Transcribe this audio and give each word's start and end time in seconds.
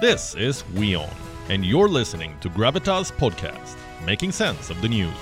This 0.00 0.34
is 0.34 0.64
WION, 0.74 1.08
and 1.50 1.64
you're 1.64 1.88
listening 1.88 2.36
to 2.40 2.50
Gravitas 2.50 3.12
Podcast, 3.12 3.76
making 4.04 4.32
sense 4.32 4.68
of 4.68 4.82
the 4.82 4.88
news. 4.88 5.14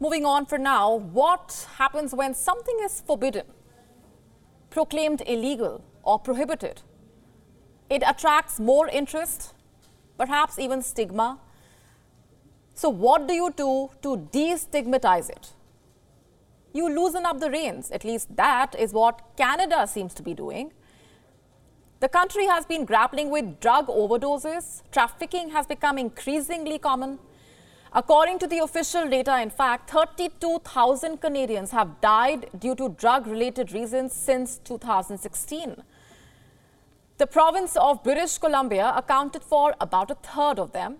Moving 0.00 0.24
on 0.24 0.46
for 0.46 0.56
now, 0.56 0.94
what 0.94 1.68
happens 1.76 2.14
when 2.14 2.32
something 2.32 2.78
is 2.82 3.02
forbidden, 3.02 3.44
proclaimed 4.70 5.22
illegal, 5.26 5.84
or 6.02 6.18
prohibited? 6.18 6.80
It 7.90 8.02
attracts 8.06 8.58
more 8.58 8.88
interest, 8.88 9.52
perhaps 10.16 10.58
even 10.58 10.80
stigma. 10.80 11.38
So, 12.72 12.88
what 12.88 13.28
do 13.28 13.34
you 13.34 13.52
do 13.54 13.90
to 14.00 14.16
destigmatize 14.32 15.28
it? 15.28 15.52
You 16.76 16.90
loosen 16.94 17.24
up 17.24 17.40
the 17.40 17.50
reins. 17.50 17.90
At 17.90 18.04
least 18.04 18.36
that 18.36 18.74
is 18.78 18.92
what 18.92 19.22
Canada 19.38 19.86
seems 19.86 20.12
to 20.14 20.22
be 20.22 20.34
doing. 20.34 20.72
The 22.00 22.08
country 22.08 22.44
has 22.44 22.66
been 22.66 22.84
grappling 22.84 23.30
with 23.30 23.60
drug 23.60 23.86
overdoses. 23.86 24.82
Trafficking 24.92 25.48
has 25.50 25.66
become 25.66 25.96
increasingly 25.96 26.78
common. 26.78 27.18
According 27.94 28.40
to 28.40 28.46
the 28.46 28.58
official 28.58 29.08
data, 29.08 29.40
in 29.40 29.48
fact, 29.48 29.88
32,000 29.88 31.18
Canadians 31.18 31.70
have 31.70 31.98
died 32.02 32.50
due 32.58 32.74
to 32.74 32.90
drug 32.90 33.26
related 33.26 33.72
reasons 33.72 34.12
since 34.12 34.58
2016. 34.58 35.82
The 37.16 37.26
province 37.26 37.74
of 37.76 38.04
British 38.04 38.36
Columbia 38.36 38.92
accounted 38.94 39.42
for 39.42 39.74
about 39.80 40.10
a 40.10 40.16
third 40.16 40.58
of 40.58 40.72
them. 40.72 40.96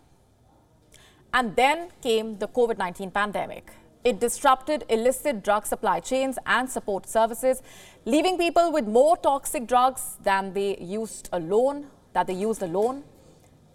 And 1.34 1.54
then 1.54 1.90
came 2.00 2.38
the 2.38 2.48
COVID 2.48 2.78
19 2.78 3.10
pandemic. 3.10 3.72
It 4.04 4.20
disrupted 4.20 4.84
illicit 4.88 5.42
drug 5.42 5.66
supply 5.66 6.00
chains 6.00 6.38
and 6.46 6.70
support 6.70 7.08
services, 7.08 7.62
leaving 8.04 8.38
people 8.38 8.72
with 8.72 8.86
more 8.86 9.16
toxic 9.16 9.66
drugs 9.66 10.16
than 10.22 10.52
they 10.52 10.76
used 10.78 11.28
alone, 11.32 11.86
that 12.12 12.26
they 12.26 12.34
used 12.34 12.62
alone. 12.62 13.04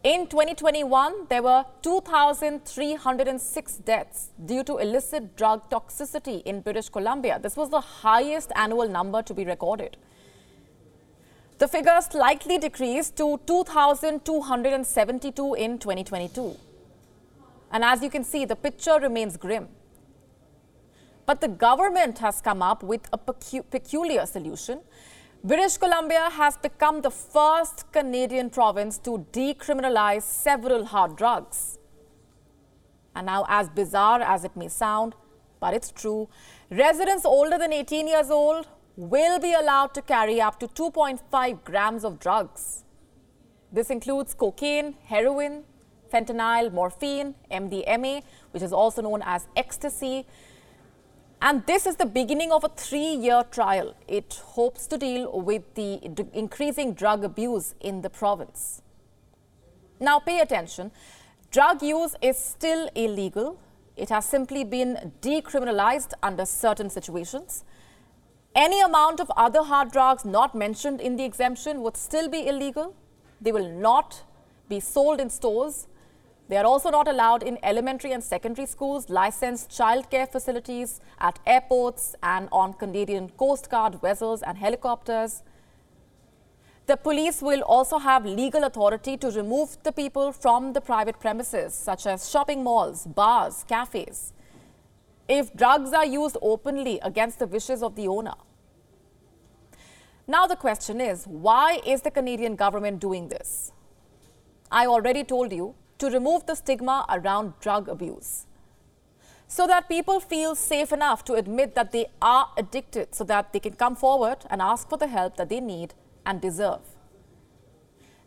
In 0.04 0.26
2021, 0.26 1.28
there 1.30 1.44
were 1.44 1.64
2,306 1.84 3.76
deaths 3.78 4.32
due 4.44 4.64
to 4.64 4.78
illicit 4.78 5.36
drug 5.36 5.70
toxicity 5.70 6.42
in 6.44 6.62
British 6.62 6.90
Columbia. 6.90 7.38
This 7.40 7.56
was 7.56 7.70
the 7.70 7.82
highest 7.82 8.52
annual 8.56 8.90
number 8.90 9.22
to 9.22 9.36
be 9.36 9.46
recorded. 9.46 9.98
The 11.60 11.68
figure 11.68 12.02
slightly 12.02 12.58
decreased 12.58 13.16
to 13.18 13.40
2,272 13.46 15.54
in 15.54 15.78
2022. 15.78 16.58
And 17.72 17.84
as 17.84 18.02
you 18.02 18.10
can 18.10 18.24
see, 18.24 18.46
the 18.46 18.56
picture 18.56 19.00
remains 19.00 19.38
grim. 19.38 19.68
But 21.32 21.40
the 21.40 21.48
government 21.48 22.18
has 22.18 22.42
come 22.42 22.62
up 22.62 22.84
with 22.84 23.08
a 23.14 23.18
pecu 23.18 23.64
peculiar 23.74 24.26
solution. 24.26 24.80
British 25.42 25.78
Columbia 25.78 26.24
has 26.30 26.58
become 26.58 27.00
the 27.06 27.10
first 27.10 27.86
Canadian 27.94 28.50
province 28.50 28.98
to 29.06 29.12
decriminalize 29.38 30.24
several 30.24 30.84
hard 30.84 31.16
drugs. 31.16 31.80
And 33.16 33.28
now, 33.28 33.46
as 33.48 33.70
bizarre 33.70 34.20
as 34.34 34.44
it 34.44 34.58
may 34.58 34.68
sound, 34.68 35.16
but 35.62 35.74
it's 35.74 35.90
true, 36.02 36.28
residents 36.70 37.24
older 37.24 37.58
than 37.58 37.72
18 37.72 38.10
years 38.10 38.30
old 38.30 38.68
will 38.98 39.40
be 39.40 39.54
allowed 39.54 39.94
to 39.94 40.02
carry 40.02 40.42
up 40.42 40.60
to 40.60 40.68
2.5 40.68 41.64
grams 41.64 42.04
of 42.04 42.20
drugs. 42.20 42.84
This 43.72 43.90
includes 43.90 44.34
cocaine, 44.34 44.96
heroin, 45.06 45.64
fentanyl, 46.12 46.74
morphine, 46.74 47.36
MDMA, 47.50 48.22
which 48.52 48.64
is 48.64 48.74
also 48.74 49.02
known 49.02 49.22
as 49.24 49.48
ecstasy, 49.56 50.26
and 51.42 51.66
this 51.66 51.88
is 51.88 51.96
the 51.96 52.06
beginning 52.06 52.52
of 52.52 52.64
a 52.64 52.70
three 52.70 53.16
year 53.16 53.44
trial. 53.50 53.96
It 54.08 54.40
hopes 54.44 54.86
to 54.88 54.98
deal 54.98 55.42
with 55.42 55.64
the 55.74 56.00
increasing 56.34 56.94
drug 56.94 57.24
abuse 57.24 57.74
in 57.80 58.02
the 58.02 58.10
province. 58.10 58.82
Now, 60.00 60.20
pay 60.20 60.40
attention. 60.40 60.92
Drug 61.50 61.82
use 61.82 62.16
is 62.22 62.38
still 62.38 62.90
illegal. 62.96 63.60
It 63.98 64.10
has 64.10 64.26
simply 64.26 64.64
been 64.64 65.12
decriminalized 65.22 66.14
under 66.22 66.46
certain 66.46 66.90
situations. 66.90 67.64
Any 68.56 68.82
amount 68.82 69.20
of 69.20 69.32
other 69.36 69.64
hard 69.64 69.92
drugs 69.92 70.26
not 70.26 70.54
mentioned 70.54 71.02
in 71.02 71.16
the 71.16 71.24
exemption 71.24 71.82
would 71.82 71.98
still 71.98 72.30
be 72.30 72.48
illegal. 72.48 72.96
They 73.40 73.52
will 73.52 73.70
not 73.70 74.24
be 74.70 74.80
sold 74.80 75.20
in 75.20 75.30
stores 75.30 75.88
they 76.52 76.58
are 76.58 76.66
also 76.66 76.90
not 76.90 77.08
allowed 77.08 77.44
in 77.44 77.58
elementary 77.64 78.12
and 78.12 78.22
secondary 78.22 78.66
schools, 78.66 79.10
licensed 79.10 79.70
childcare 79.70 80.30
facilities, 80.30 81.00
at 81.18 81.40
airports, 81.48 82.14
and 82.22 82.50
on 82.52 82.74
Canadian 82.74 83.30
Coast 83.30 83.70
Guard 83.70 84.02
vessels 84.02 84.42
and 84.42 84.58
helicopters. 84.58 85.44
The 86.88 86.98
police 86.98 87.42
will 87.42 87.62
also 87.62 88.00
have 88.00 88.26
legal 88.26 88.66
authority 88.66 89.16
to 89.16 89.32
remove 89.32 89.78
the 89.84 89.94
people 89.94 90.34
from 90.34 90.74
the 90.74 90.82
private 90.82 91.22
premises, 91.22 91.74
such 91.74 92.06
as 92.06 92.30
shopping 92.30 92.66
malls, 92.66 93.06
bars, 93.08 93.64
cafes, 93.70 94.34
if 95.30 95.56
drugs 95.56 95.94
are 95.94 96.06
used 96.06 96.36
openly 96.42 97.00
against 97.02 97.40
the 97.40 97.48
wishes 97.48 97.82
of 97.82 97.96
the 97.96 98.10
owner. 98.10 98.36
Now, 100.28 100.48
the 100.48 100.58
question 100.58 101.00
is 101.00 101.24
why 101.24 101.80
is 101.86 102.02
the 102.02 102.12
Canadian 102.12 102.58
government 102.58 103.00
doing 103.00 103.30
this? 103.30 103.72
I 104.70 104.88
already 104.88 105.24
told 105.24 105.54
you 105.54 105.76
to 106.02 106.10
remove 106.10 106.46
the 106.46 106.56
stigma 106.56 107.06
around 107.18 107.54
drug 107.60 107.88
abuse 107.88 108.48
so 109.48 109.68
that 109.68 109.90
people 109.90 110.22
feel 110.22 110.56
safe 110.56 110.94
enough 110.94 111.26
to 111.26 111.34
admit 111.34 111.76
that 111.76 111.92
they 111.92 112.06
are 112.22 112.48
addicted 112.58 113.14
so 113.14 113.26
that 113.26 113.52
they 113.52 113.60
can 113.60 113.74
come 113.74 113.96
forward 113.96 114.38
and 114.50 114.62
ask 114.62 114.90
for 114.90 114.98
the 114.98 115.08
help 115.08 115.36
that 115.36 115.50
they 115.50 115.60
need 115.60 115.94
and 116.26 116.40
deserve. 116.40 116.80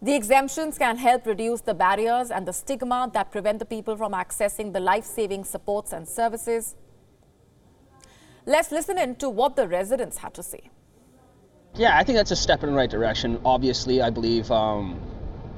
The 0.02 0.14
exemptions 0.14 0.76
can 0.76 0.98
help 0.98 1.24
reduce 1.24 1.62
the 1.62 1.72
barriers 1.72 2.30
and 2.30 2.46
the 2.46 2.52
stigma 2.52 3.10
that 3.14 3.32
prevent 3.32 3.58
the 3.58 3.64
people 3.64 3.96
from 3.96 4.12
accessing 4.12 4.74
the 4.74 4.80
life 4.80 5.06
saving 5.06 5.44
supports 5.44 5.94
and 5.94 6.06
services. 6.06 6.74
Let's 8.44 8.70
listen 8.70 8.98
in 8.98 9.16
to 9.16 9.30
what 9.30 9.56
the 9.56 9.66
residents 9.66 10.18
had 10.18 10.34
to 10.34 10.42
say. 10.42 10.68
Yeah, 11.74 11.96
I 11.96 12.04
think 12.04 12.18
that's 12.18 12.32
a 12.32 12.36
step 12.36 12.62
in 12.62 12.68
the 12.68 12.76
right 12.76 12.90
direction. 12.90 13.40
Obviously, 13.46 14.02
I 14.02 14.10
believe 14.10 14.50
um, 14.50 15.00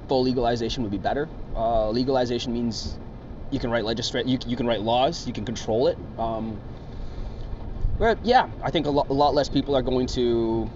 full 0.07 0.23
legalization 0.23 0.85
would 0.85 0.93
be 0.93 0.99
better. 1.11 1.29
Uh, 1.57 1.89
legalization 1.91 2.53
means 2.53 2.99
you 3.51 3.59
can 3.59 3.71
write 3.71 3.85
legislate, 3.85 4.27
you, 4.27 4.39
you 4.47 4.57
can 4.57 4.67
write 4.67 4.83
laws, 4.83 5.27
you 5.27 5.33
can 5.33 5.45
control 5.45 5.87
it. 5.87 5.97
Um, 6.19 6.61
but 7.99 8.23
yeah, 8.25 8.49
I 8.63 8.71
think 8.71 8.87
a 8.87 8.91
lot, 8.91 9.09
a 9.09 9.13
lot 9.15 9.35
less 9.35 9.49
people 9.49 9.75
are 9.75 9.83
going 9.83 10.07
to 10.09 10.71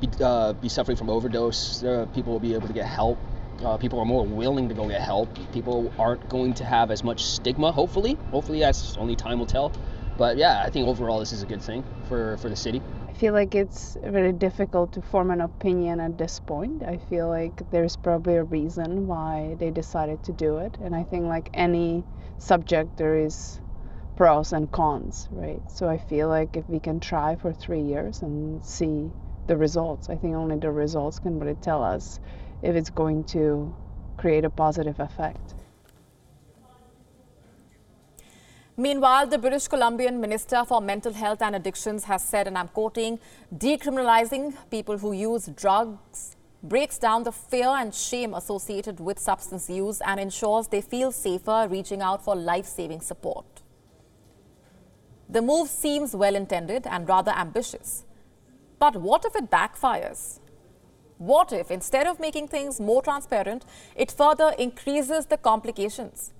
be, 0.00 0.08
uh, 0.20 0.54
be 0.54 0.68
suffering 0.68 0.96
from 0.96 1.08
overdose. 1.08 1.84
Uh, 1.84 2.06
people 2.14 2.32
will 2.32 2.40
be 2.40 2.54
able 2.54 2.66
to 2.66 2.72
get 2.72 2.86
help. 2.86 3.18
Uh, 3.62 3.76
people 3.76 4.00
are 4.00 4.04
more 4.04 4.26
willing 4.26 4.68
to 4.68 4.74
go 4.74 4.88
get 4.88 5.00
help. 5.00 5.28
People 5.52 5.92
aren't 5.98 6.28
going 6.28 6.54
to 6.54 6.64
have 6.64 6.90
as 6.90 7.04
much 7.04 7.24
stigma. 7.24 7.70
Hopefully, 7.70 8.18
hopefully 8.30 8.60
that's 8.60 8.96
only 8.96 9.14
time 9.14 9.38
will 9.38 9.46
tell. 9.46 9.72
But 10.16 10.36
yeah, 10.36 10.62
I 10.64 10.70
think 10.70 10.86
overall 10.86 11.18
this 11.18 11.32
is 11.32 11.42
a 11.42 11.46
good 11.46 11.62
thing 11.62 11.84
for 12.08 12.36
for 12.36 12.48
the 12.48 12.56
city. 12.56 12.80
I 13.08 13.12
feel 13.12 13.32
like 13.32 13.54
it's 13.54 13.96
very 14.02 14.32
difficult 14.32 14.92
to 14.92 15.02
form 15.02 15.30
an 15.30 15.40
opinion 15.40 16.00
at 16.00 16.18
this 16.18 16.40
point. 16.40 16.82
I 16.82 16.98
feel 16.98 17.28
like 17.28 17.62
there's 17.70 17.96
probably 17.96 18.36
a 18.36 18.44
reason 18.44 19.06
why 19.06 19.56
they 19.58 19.70
decided 19.70 20.22
to 20.24 20.32
do 20.32 20.58
it. 20.58 20.76
And 20.80 20.94
I 20.94 21.04
think, 21.04 21.24
like 21.24 21.50
any 21.54 22.04
subject, 22.38 22.96
there 22.96 23.16
is 23.18 23.60
pros 24.16 24.52
and 24.52 24.70
cons, 24.70 25.28
right? 25.30 25.62
So 25.70 25.88
I 25.88 25.98
feel 25.98 26.28
like 26.28 26.56
if 26.56 26.68
we 26.68 26.80
can 26.80 27.00
try 27.00 27.36
for 27.36 27.52
three 27.52 27.82
years 27.82 28.22
and 28.22 28.64
see 28.64 29.10
the 29.46 29.56
results, 29.56 30.08
I 30.08 30.16
think 30.16 30.34
only 30.36 30.56
the 30.56 30.70
results 30.70 31.18
can 31.18 31.38
really 31.40 31.56
tell 31.56 31.82
us 31.82 32.20
if 32.62 32.76
it's 32.76 32.90
going 32.90 33.24
to 33.24 33.74
create 34.16 34.44
a 34.44 34.50
positive 34.50 35.00
effect. 35.00 35.54
Meanwhile, 38.76 39.28
the 39.28 39.38
British 39.38 39.68
Columbian 39.68 40.20
Minister 40.20 40.64
for 40.64 40.80
Mental 40.80 41.12
Health 41.12 41.40
and 41.42 41.54
Addictions 41.54 42.04
has 42.04 42.24
said, 42.24 42.48
and 42.48 42.58
I'm 42.58 42.66
quoting, 42.66 43.20
decriminalizing 43.56 44.54
people 44.68 44.98
who 44.98 45.12
use 45.12 45.46
drugs 45.54 46.34
breaks 46.60 46.98
down 46.98 47.22
the 47.22 47.30
fear 47.30 47.68
and 47.68 47.94
shame 47.94 48.34
associated 48.34 48.98
with 48.98 49.20
substance 49.20 49.70
use 49.70 50.00
and 50.04 50.18
ensures 50.18 50.66
they 50.66 50.80
feel 50.80 51.12
safer 51.12 51.68
reaching 51.70 52.02
out 52.02 52.24
for 52.24 52.34
life 52.34 52.66
saving 52.66 53.00
support. 53.00 53.44
The 55.28 55.40
move 55.40 55.68
seems 55.68 56.16
well 56.16 56.34
intended 56.34 56.84
and 56.86 57.08
rather 57.08 57.30
ambitious. 57.30 58.04
But 58.80 58.96
what 58.96 59.24
if 59.24 59.36
it 59.36 59.50
backfires? 59.50 60.40
What 61.18 61.52
if, 61.52 61.70
instead 61.70 62.08
of 62.08 62.18
making 62.18 62.48
things 62.48 62.80
more 62.80 63.02
transparent, 63.02 63.64
it 63.94 64.10
further 64.10 64.52
increases 64.58 65.26
the 65.26 65.36
complications? 65.36 66.32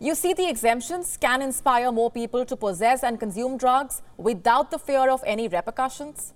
You 0.00 0.14
see, 0.14 0.32
the 0.32 0.48
exemptions 0.48 1.16
can 1.16 1.42
inspire 1.42 1.90
more 1.90 2.10
people 2.10 2.44
to 2.44 2.56
possess 2.56 3.02
and 3.02 3.18
consume 3.18 3.56
drugs 3.58 4.02
without 4.16 4.70
the 4.70 4.78
fear 4.78 5.10
of 5.10 5.22
any 5.26 5.48
repercussions. 5.48 6.34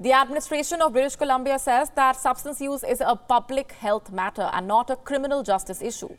The 0.00 0.12
administration 0.12 0.80
of 0.82 0.92
British 0.92 1.16
Columbia 1.16 1.58
says 1.58 1.90
that 1.94 2.16
substance 2.16 2.60
use 2.60 2.82
is 2.82 3.00
a 3.00 3.14
public 3.16 3.72
health 3.72 4.10
matter 4.10 4.50
and 4.52 4.66
not 4.66 4.90
a 4.90 4.96
criminal 4.96 5.42
justice 5.42 5.82
issue, 5.82 6.16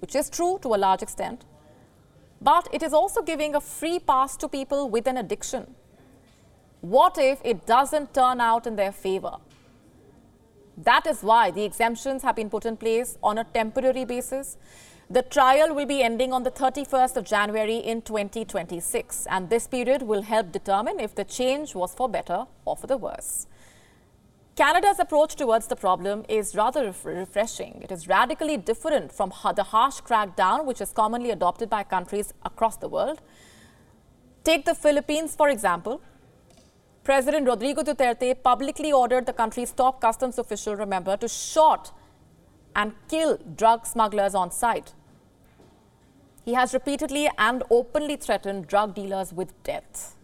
which 0.00 0.14
is 0.14 0.30
true 0.30 0.58
to 0.62 0.74
a 0.74 0.78
large 0.78 1.02
extent. 1.02 1.44
but 2.40 2.68
it 2.72 2.82
is 2.82 2.92
also 2.92 3.22
giving 3.22 3.54
a 3.54 3.60
free 3.60 3.98
pass 3.98 4.36
to 4.36 4.48
people 4.48 4.90
with 4.90 5.06
an 5.06 5.16
addiction. 5.16 5.74
What 6.80 7.16
if 7.18 7.40
it 7.44 7.66
doesn't 7.66 8.14
turn 8.14 8.40
out 8.40 8.66
in 8.66 8.76
their 8.76 8.92
favor? 8.92 9.36
That 10.76 11.06
is 11.06 11.22
why 11.22 11.50
the 11.50 11.64
exemptions 11.64 12.22
have 12.22 12.36
been 12.36 12.50
put 12.50 12.66
in 12.66 12.76
place 12.76 13.16
on 13.22 13.38
a 13.38 13.44
temporary 13.44 14.04
basis. 14.04 14.58
The 15.08 15.22
trial 15.22 15.72
will 15.72 15.86
be 15.86 16.02
ending 16.02 16.32
on 16.32 16.42
the 16.42 16.50
31st 16.50 17.16
of 17.16 17.24
January 17.24 17.76
in 17.76 18.02
2026, 18.02 19.28
and 19.30 19.48
this 19.48 19.68
period 19.68 20.02
will 20.02 20.22
help 20.22 20.50
determine 20.50 20.98
if 20.98 21.14
the 21.14 21.22
change 21.22 21.76
was 21.76 21.94
for 21.94 22.08
better 22.08 22.46
or 22.64 22.76
for 22.76 22.88
the 22.88 22.96
worse. 22.96 23.46
Canada's 24.56 24.98
approach 24.98 25.36
towards 25.36 25.68
the 25.68 25.76
problem 25.76 26.24
is 26.28 26.56
rather 26.56 26.92
refreshing. 27.04 27.80
It 27.82 27.92
is 27.92 28.08
radically 28.08 28.56
different 28.56 29.12
from 29.12 29.32
the 29.54 29.62
harsh 29.62 30.00
crackdown 30.00 30.64
which 30.64 30.80
is 30.80 30.90
commonly 30.90 31.30
adopted 31.30 31.70
by 31.70 31.84
countries 31.84 32.34
across 32.44 32.76
the 32.76 32.88
world. 32.88 33.20
Take 34.42 34.64
the 34.64 34.74
Philippines, 34.74 35.36
for 35.36 35.50
example. 35.50 36.00
President 37.04 37.46
Rodrigo 37.46 37.84
Duterte 37.84 38.42
publicly 38.42 38.92
ordered 38.92 39.26
the 39.26 39.32
country's 39.32 39.70
top 39.70 40.00
customs 40.00 40.36
official, 40.38 40.74
remember, 40.74 41.16
to 41.16 41.28
shoot 41.28 41.92
and 42.76 42.92
kill 43.08 43.38
drug 43.56 43.86
smugglers 43.86 44.34
on 44.34 44.52
sight. 44.52 44.92
He 46.44 46.54
has 46.54 46.72
repeatedly 46.72 47.28
and 47.38 47.64
openly 47.70 48.14
threatened 48.16 48.68
drug 48.68 48.94
dealers 48.94 49.32
with 49.32 49.50
death. 49.64 50.14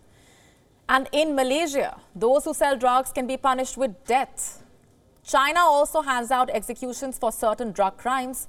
And 0.88 1.08
in 1.10 1.34
Malaysia, 1.34 1.98
those 2.14 2.44
who 2.44 2.54
sell 2.54 2.76
drugs 2.76 3.10
can 3.10 3.26
be 3.26 3.36
punished 3.36 3.76
with 3.76 4.04
death. 4.04 4.62
China 5.24 5.60
also 5.60 6.02
hands 6.02 6.30
out 6.30 6.50
executions 6.50 7.18
for 7.18 7.32
certain 7.32 7.72
drug 7.72 7.96
crimes. 7.96 8.46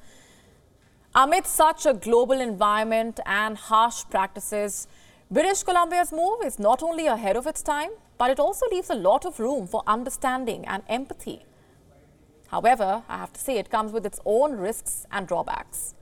Amid 1.15 1.47
such 1.47 1.85
a 1.85 1.93
global 1.93 2.41
environment 2.41 3.19
and 3.25 3.57
harsh 3.57 4.03
practices, 4.09 4.87
British 5.31 5.63
Columbia's 5.63 6.11
move 6.11 6.43
is 6.43 6.59
not 6.59 6.83
only 6.83 7.07
ahead 7.07 7.37
of 7.37 7.47
its 7.47 7.61
time, 7.61 7.91
but 8.17 8.29
it 8.29 8.39
also 8.39 8.67
leaves 8.69 8.89
a 8.89 8.95
lot 8.95 9.25
of 9.25 9.39
room 9.39 9.65
for 9.65 9.83
understanding 9.87 10.65
and 10.65 10.83
empathy. 10.89 11.45
However, 12.53 13.01
I 13.09 13.17
have 13.17 13.33
to 13.33 13.39
say 13.39 13.57
it 13.57 13.71
comes 13.71 13.91
with 13.91 14.05
its 14.05 14.19
own 14.25 14.57
risks 14.57 15.07
and 15.11 15.27
drawbacks. 15.27 15.95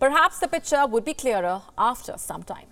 Perhaps 0.00 0.40
the 0.40 0.48
picture 0.48 0.84
would 0.84 1.04
be 1.04 1.14
clearer 1.14 1.62
after 1.78 2.18
some 2.18 2.42
time. 2.42 2.66